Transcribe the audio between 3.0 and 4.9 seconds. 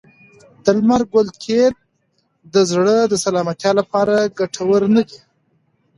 د سلامتیا لپاره ګټور